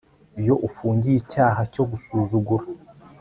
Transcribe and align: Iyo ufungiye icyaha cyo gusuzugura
Iyo 0.41 0.53
ufungiye 0.67 1.15
icyaha 1.21 1.61
cyo 1.73 1.83
gusuzugura 1.91 2.65